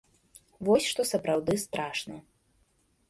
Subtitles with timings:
[0.69, 2.15] Вось што сапраўды страшна.